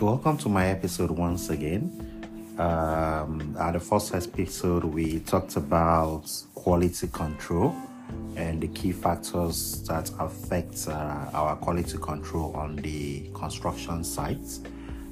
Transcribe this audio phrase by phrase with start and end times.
[0.00, 2.54] Welcome to my episode once again.
[2.58, 7.76] Um, at the first episode, we talked about quality control
[8.34, 14.60] and the key factors that affect uh, our quality control on the construction sites.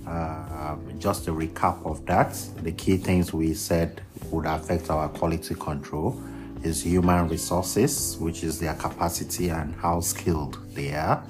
[0.06, 5.54] Uh, just a recap of that, the key things we said would affect our quality
[5.54, 6.18] control
[6.62, 11.22] is human resources, which is their capacity and how skilled they are.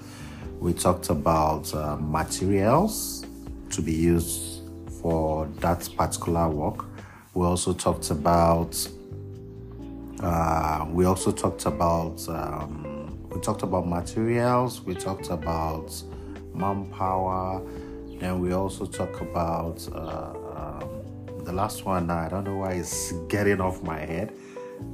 [0.60, 3.17] We talked about uh, materials
[3.78, 4.68] to be used
[5.00, 6.84] for that particular work.
[7.32, 8.74] We also talked about
[10.20, 14.80] uh, we also talked about um, we talked about materials.
[14.80, 15.88] We talked about
[16.52, 17.62] manpower.
[18.18, 22.10] Then we also talk about uh, um, the last one.
[22.10, 24.32] I don't know why it's getting off my head.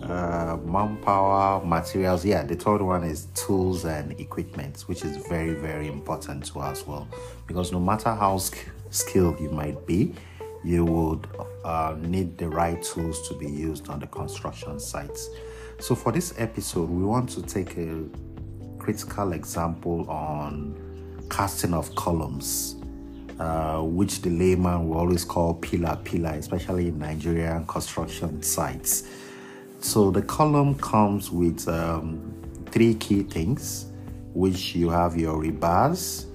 [0.02, 2.24] Uh, manpower, materials.
[2.24, 6.80] Yeah, the third one is tools and equipment, which is very very important to us
[6.80, 7.08] as well.
[7.46, 10.14] Because no matter how sk- skilled you might be,
[10.62, 11.26] you would
[11.64, 15.28] uh, need the right tools to be used on the construction sites.
[15.80, 18.04] So, for this episode, we want to take a
[18.78, 20.80] critical example on
[21.30, 22.76] casting of columns,
[23.38, 29.04] uh, which the layman will always call pillar pillar, especially in Nigerian construction sites.
[29.84, 32.34] So, the column comes with um,
[32.70, 33.86] three key things,
[34.32, 36.26] which you have your rebars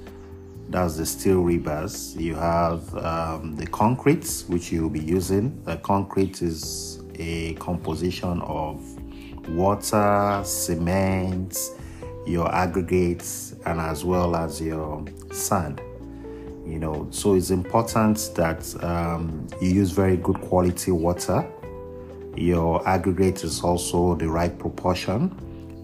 [0.69, 2.19] that's the steel rebars.
[2.19, 5.61] You have um, the concretes, which you'll be using.
[5.63, 8.79] The concrete is a composition of
[9.49, 11.57] water, cement,
[12.27, 15.81] your aggregates, and as well as your sand.
[16.67, 21.51] You know, so it's important that um, you use very good quality water.
[22.39, 25.35] Your aggregate is also the right proportion.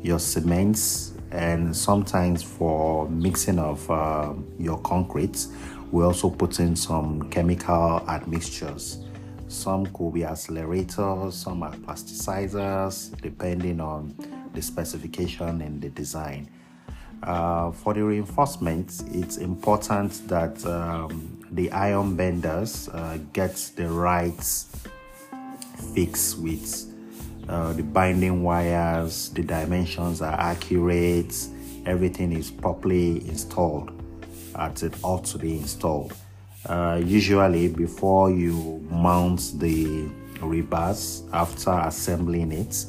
[0.01, 5.47] Your cements and sometimes for mixing of uh, your concrete
[5.91, 8.99] we also put in some chemical admixtures
[9.47, 14.15] some could be accelerators some are plasticizers depending on
[14.53, 16.49] the specification and the design
[17.23, 24.65] uh, for the reinforcement it's important that um, the iron benders uh, get the right
[25.77, 26.91] fix with
[27.47, 31.35] uh, the binding wires, the dimensions are accurate,
[31.85, 33.91] everything is properly installed
[34.55, 36.13] as it ought to be installed.
[36.65, 40.07] Uh, usually, before you mount the
[40.39, 42.85] rebars after assembling it,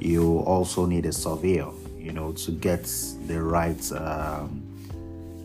[0.00, 2.84] you also need a surveyor, you know, to get
[3.26, 4.62] the right um,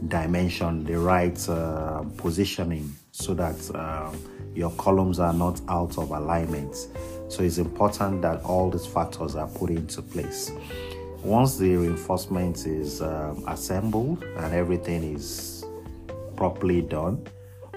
[0.07, 4.17] dimension, the right uh, positioning, so that um,
[4.55, 6.75] your columns are not out of alignment.
[7.29, 10.51] So it's important that all these factors are put into place.
[11.23, 15.63] Once the reinforcement is um, assembled and everything is
[16.35, 17.25] properly done,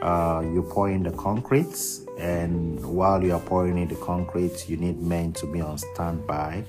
[0.01, 1.77] uh, you pour in the concrete,
[2.19, 6.65] and while you are pouring in the concrete, you need men to be on standby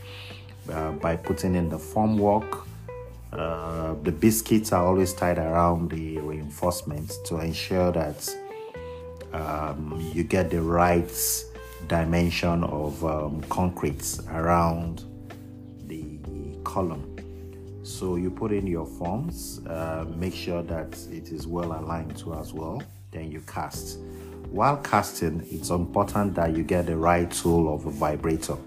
[0.72, 2.66] uh, by putting in the formwork.
[3.38, 8.34] Uh, the biscuits are always tied around the reinforcements to ensure that
[9.34, 11.12] um, you get the right
[11.88, 15.04] dimension of um, concrete around
[15.88, 16.18] the
[16.64, 17.12] column.
[17.84, 22.36] So you put in your forms, uh, make sure that it is well aligned to
[22.36, 22.82] as well,
[23.12, 24.00] then you cast.
[24.50, 28.58] While casting, it's important that you get the right tool of a vibrator.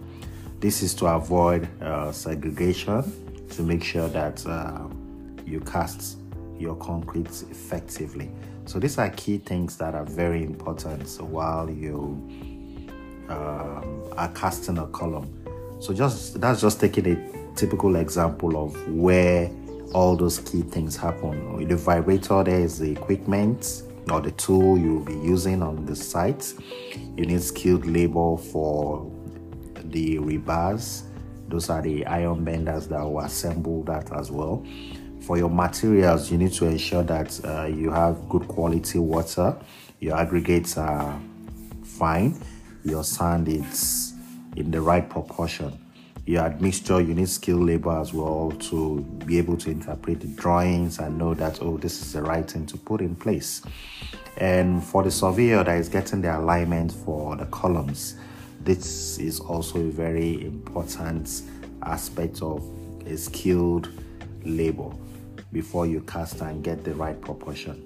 [0.60, 4.86] This is to avoid uh, segregation to make sure that uh,
[5.47, 6.19] you cast
[6.59, 8.31] your concrete effectively.
[8.66, 12.20] So these are key things that are very important while you
[13.28, 15.32] um, are casting a column.
[15.81, 19.50] So just that's just taking a typical example of where
[19.94, 21.66] all those key things happen.
[21.66, 26.54] The vibrator, there is the equipment or the tool you'll be using on the site.
[27.16, 29.10] You need skilled labor for
[29.84, 31.03] the rebars.
[31.48, 34.64] Those are the iron benders that will assemble that as well.
[35.22, 39.56] For your materials, you need to ensure that uh, you have good quality water.
[40.00, 41.20] Your aggregates are
[41.82, 42.40] fine
[42.84, 44.14] your sand is
[44.56, 45.78] in the right proportion.
[46.26, 50.99] Your admixture, you need skilled labor as well to be able to interpret the drawings
[50.99, 53.62] and know that, oh, this is the right thing to put in place.
[54.37, 58.17] And for the surveyor that is getting the alignment for the columns,
[58.69, 61.43] this is also a very important
[61.85, 62.62] aspect of
[63.06, 63.88] a skilled
[64.44, 64.91] labor
[65.53, 67.82] before you cast and get the right proportion.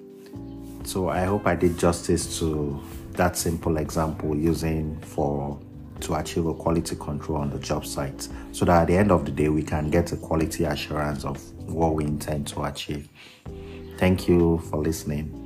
[0.85, 2.83] So I hope I did justice to
[3.13, 5.57] that simple example using for
[6.01, 9.25] to achieve a quality control on the job site so that at the end of
[9.25, 13.09] the day we can get a quality assurance of what we intend to achieve.
[13.99, 15.42] Thank you for listening.